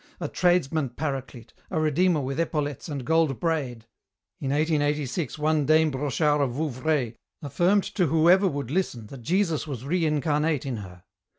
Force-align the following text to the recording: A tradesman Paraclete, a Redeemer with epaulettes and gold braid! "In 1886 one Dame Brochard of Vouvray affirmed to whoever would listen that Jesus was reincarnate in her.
A 0.19 0.27
tradesman 0.27 0.89
Paraclete, 0.89 1.53
a 1.69 1.79
Redeemer 1.79 2.21
with 2.21 2.39
epaulettes 2.39 2.89
and 2.89 3.05
gold 3.05 3.39
braid! 3.39 3.85
"In 4.39 4.49
1886 4.49 5.37
one 5.37 5.67
Dame 5.67 5.91
Brochard 5.91 6.41
of 6.41 6.53
Vouvray 6.55 7.13
affirmed 7.43 7.83
to 7.83 8.07
whoever 8.07 8.47
would 8.47 8.71
listen 8.71 9.05
that 9.05 9.21
Jesus 9.21 9.67
was 9.67 9.85
reincarnate 9.85 10.65
in 10.65 10.77
her. 10.77 11.03